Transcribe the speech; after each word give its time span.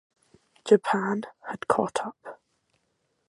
Japan 0.65 1.25
had 1.47 1.67
caught 1.67 1.99
up. 2.03 2.41